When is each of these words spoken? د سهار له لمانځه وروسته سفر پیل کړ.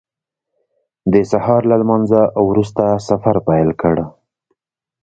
د 1.13 1.15
سهار 1.31 1.61
له 1.69 1.75
لمانځه 1.81 2.21
وروسته 2.49 2.83
سفر 3.07 3.35
پیل 3.47 3.69
کړ. 3.81 3.95